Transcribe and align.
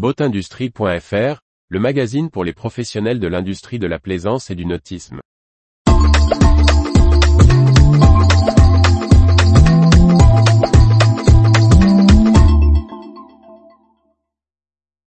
Boatindustrie.fr, 0.00 1.40
le 1.68 1.78
magazine 1.78 2.30
pour 2.30 2.42
les 2.42 2.54
professionnels 2.54 3.20
de 3.20 3.26
l'industrie 3.26 3.78
de 3.78 3.86
la 3.86 3.98
plaisance 3.98 4.48
et 4.48 4.54
du 4.54 4.64
nautisme. 4.64 5.20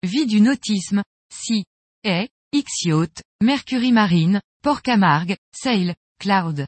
Vie 0.02 0.24
du 0.26 0.40
nautisme, 0.40 1.02
si, 1.30 1.66
est, 2.02 2.30
X-Yacht, 2.54 3.22
Mercury 3.42 3.92
Marine, 3.92 4.40
Port 4.62 4.80
Camargue, 4.80 5.36
Sail, 5.52 5.96
Cloud. 6.18 6.64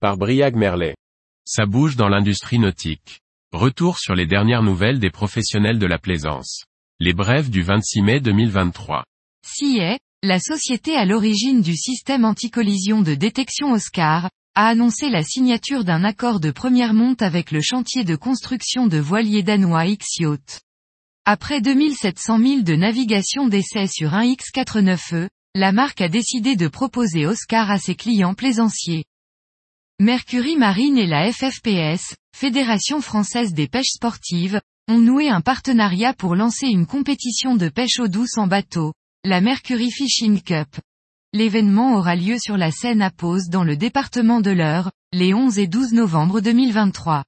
Par 0.00 0.16
Briag 0.16 0.56
Merlet. 0.56 0.96
Ça 1.44 1.66
bouge 1.66 1.94
dans 1.94 2.08
l'industrie 2.08 2.58
nautique. 2.58 3.20
Retour 3.52 4.00
sur 4.00 4.16
les 4.16 4.26
dernières 4.26 4.64
nouvelles 4.64 4.98
des 4.98 5.10
professionnels 5.10 5.78
de 5.78 5.86
la 5.86 6.00
plaisance. 6.00 6.64
Les 7.00 7.12
brèves 7.12 7.50
du 7.50 7.62
26 7.62 8.02
mai 8.02 8.20
2023. 8.20 9.02
est, 9.78 9.98
la 10.22 10.38
société 10.38 10.94
à 10.94 11.04
l'origine 11.04 11.60
du 11.60 11.74
système 11.74 12.24
anticollision 12.24 13.02
de 13.02 13.16
détection 13.16 13.72
Oscar, 13.72 14.30
a 14.54 14.68
annoncé 14.68 15.10
la 15.10 15.24
signature 15.24 15.82
d'un 15.82 16.04
accord 16.04 16.38
de 16.38 16.52
première 16.52 16.94
monte 16.94 17.20
avec 17.20 17.50
le 17.50 17.60
chantier 17.60 18.04
de 18.04 18.14
construction 18.14 18.86
de 18.86 18.98
voiliers 18.98 19.42
danois 19.42 19.86
X-Yacht. 19.86 20.60
Après 21.24 21.60
2700 21.60 22.38
milles 22.38 22.64
de 22.64 22.76
navigation 22.76 23.48
d'essai 23.48 23.88
sur 23.88 24.14
un 24.14 24.24
X49E, 24.24 25.28
la 25.56 25.72
marque 25.72 26.00
a 26.00 26.08
décidé 26.08 26.54
de 26.54 26.68
proposer 26.68 27.26
Oscar 27.26 27.72
à 27.72 27.78
ses 27.78 27.96
clients 27.96 28.34
plaisanciers. 28.34 29.04
Mercury 29.98 30.56
Marine 30.56 30.98
et 30.98 31.08
la 31.08 31.32
FFPS, 31.32 32.14
Fédération 32.36 33.00
française 33.00 33.52
des 33.52 33.66
pêches 33.66 33.94
sportives, 33.94 34.60
ont 34.88 34.98
noué 34.98 35.30
un 35.30 35.40
partenariat 35.40 36.12
pour 36.12 36.34
lancer 36.34 36.66
une 36.66 36.86
compétition 36.86 37.56
de 37.56 37.68
pêche 37.68 37.98
eau 38.00 38.08
douce 38.08 38.36
en 38.36 38.46
bateau, 38.46 38.92
la 39.24 39.40
Mercury 39.40 39.90
Fishing 39.90 40.42
Cup. 40.42 40.68
L'événement 41.32 41.96
aura 41.96 42.16
lieu 42.16 42.36
sur 42.38 42.58
la 42.58 42.70
Seine 42.70 43.00
à 43.00 43.10
Pose 43.10 43.48
dans 43.48 43.64
le 43.64 43.76
département 43.76 44.40
de 44.40 44.50
l'Eure, 44.50 44.90
les 45.12 45.32
11 45.32 45.58
et 45.58 45.66
12 45.66 45.94
novembre 45.94 46.40
2023. 46.40 47.24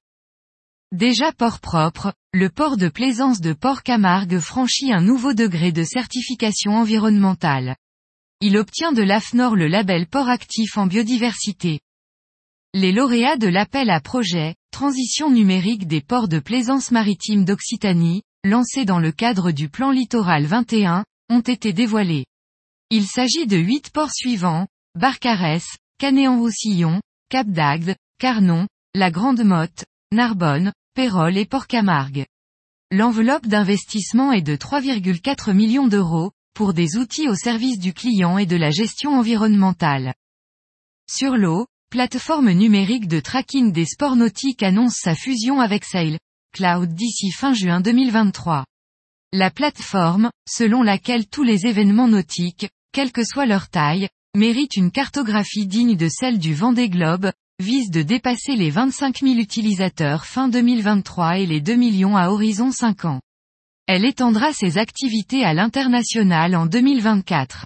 Déjà 0.91 1.31
port 1.31 1.59
propre, 1.59 2.13
le 2.31 2.49
port 2.49 2.77
de 2.77 2.89
plaisance 2.89 3.41
de 3.41 3.53
Port-Camargue 3.53 4.39
franchit 4.39 4.93
un 4.93 5.01
nouveau 5.01 5.33
degré 5.33 5.71
de 5.71 5.83
certification 5.83 6.75
environnementale. 6.75 7.75
Il 8.39 8.55
obtient 8.55 8.91
de 8.91 9.01
l'AFNOR 9.01 9.55
le 9.55 9.67
label 9.67 10.05
port 10.05 10.29
actif 10.29 10.77
en 10.77 10.85
biodiversité. 10.85 11.79
Les 12.75 12.91
lauréats 12.91 13.37
de 13.37 13.47
l'appel 13.47 13.89
à 13.89 13.99
projet, 13.99 14.55
Transition 14.71 15.31
numérique 15.31 15.87
des 15.87 16.01
ports 16.01 16.27
de 16.27 16.39
plaisance 16.39 16.91
maritime 16.91 17.45
d'Occitanie, 17.45 18.23
lancé 18.43 18.85
dans 18.85 18.99
le 18.99 19.11
cadre 19.11 19.51
du 19.51 19.69
plan 19.69 19.91
littoral 19.91 20.45
21, 20.45 21.03
ont 21.29 21.41
été 21.41 21.73
dévoilés. 21.73 22.25
Il 22.89 23.05
s'agit 23.05 23.47
de 23.47 23.57
huit 23.57 23.89
ports 23.89 24.13
suivants, 24.13 24.67
Barcarès, 24.95 25.65
Canet-en-Roussillon, 25.99 27.01
Cap 27.29 27.47
d'Agde, 27.47 27.95
Carnon, 28.19 28.67
La 28.93 29.11
Grande 29.11 29.43
Motte, 29.43 29.85
Narbonne, 30.11 30.71
Pérol 30.93 31.37
et 31.37 31.45
Port-Camargue. 31.45 32.25
L'enveloppe 32.91 33.47
d'investissement 33.47 34.31
est 34.31 34.41
de 34.41 34.55
3,4 34.55 35.53
millions 35.53 35.87
d'euros, 35.87 36.31
pour 36.53 36.73
des 36.73 36.97
outils 36.97 37.27
au 37.27 37.35
service 37.35 37.77
du 37.77 37.93
client 37.93 38.37
et 38.37 38.45
de 38.45 38.55
la 38.55 38.71
gestion 38.71 39.19
environnementale. 39.19 40.13
Sur 41.07 41.35
l'eau, 41.35 41.67
plateforme 41.89 42.51
numérique 42.51 43.07
de 43.07 43.21
tracking 43.21 43.71
des 43.71 43.85
sports 43.85 44.17
nautiques 44.17 44.61
annonce 44.61 44.95
sa 44.95 45.15
fusion 45.15 45.61
avec 45.61 45.85
Sail 45.85 46.17
Cloud 46.53 46.93
d'ici 46.93 47.31
fin 47.31 47.53
juin 47.53 47.79
2023. 47.79 48.65
La 49.31 49.51
plateforme, 49.51 50.29
selon 50.49 50.83
laquelle 50.83 51.27
tous 51.27 51.43
les 51.43 51.65
événements 51.65 52.09
nautiques, 52.09 52.67
quelle 52.91 53.13
que 53.13 53.23
soit 53.23 53.45
leur 53.45 53.69
taille, 53.69 54.09
méritent 54.35 54.75
une 54.75 54.91
cartographie 54.91 55.65
digne 55.65 55.95
de 55.95 56.09
celle 56.09 56.39
du 56.39 56.53
Vendée 56.53 56.89
Globe, 56.89 57.31
vise 57.59 57.89
de 57.89 58.01
dépasser 58.01 58.57
les 58.57 58.69
25 58.69 59.21
000 59.21 59.35
utilisateurs 59.35 60.25
fin 60.25 60.49
2023 60.49 61.39
et 61.39 61.45
les 61.45 61.61
2 61.61 61.75
millions 61.75 62.17
à 62.17 62.29
horizon 62.29 62.71
5 62.71 63.05
ans. 63.05 63.21
Elle 63.87 64.03
étendra 64.03 64.51
ses 64.51 64.77
activités 64.77 65.45
à 65.45 65.53
l'international 65.53 66.53
en 66.53 66.65
2024. 66.65 67.65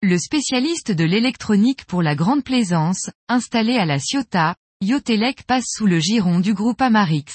Le 0.00 0.16
spécialiste 0.16 0.92
de 0.92 1.02
l'électronique 1.02 1.84
pour 1.86 2.02
la 2.02 2.14
grande 2.14 2.44
plaisance, 2.44 3.10
installé 3.26 3.78
à 3.78 3.84
la 3.84 3.98
Ciotat, 3.98 4.54
Yotelec 4.80 5.42
passe 5.42 5.64
sous 5.66 5.86
le 5.86 5.98
giron 5.98 6.38
du 6.38 6.54
groupe 6.54 6.80
Amarix. 6.80 7.34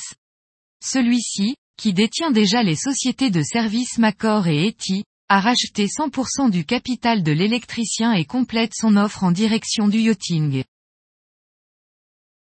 Celui-ci, 0.81 1.57
qui 1.75 1.91
détient 1.91 2.31
déjà 2.31 2.63
les 2.63 2.77
sociétés 2.77 3.31
de 3.31 3.41
services 3.41 3.97
Macor 3.97 4.47
et 4.47 4.65
Eti, 4.65 5.03
a 5.27 5.41
racheté 5.41 5.87
100% 5.87 6.49
du 6.51 6.63
capital 6.63 7.21
de 7.21 7.33
l'électricien 7.33 8.13
et 8.13 8.23
complète 8.23 8.71
son 8.73 8.95
offre 8.95 9.25
en 9.25 9.33
direction 9.33 9.89
du 9.89 9.97
yachting. 9.97 10.63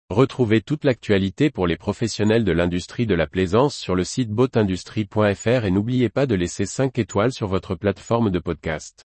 Retrouvez 0.09 0.63
toute 0.63 0.85
l'actualité 0.85 1.51
pour 1.51 1.67
les 1.67 1.77
professionnels 1.77 2.45
de 2.45 2.53
l'industrie 2.53 3.05
de 3.05 3.15
la 3.15 3.27
plaisance 3.27 3.77
sur 3.77 3.95
le 3.95 4.05
site 4.05 4.31
boatindustrie.fr 4.31 5.65
et 5.67 5.71
n'oubliez 5.71 6.09
pas 6.09 6.25
de 6.25 6.35
laisser 6.35 6.65
5 6.65 6.99
étoiles 6.99 7.33
sur 7.33 7.49
votre 7.49 7.75
plateforme 7.75 8.31
de 8.31 8.39
podcast. 8.39 9.05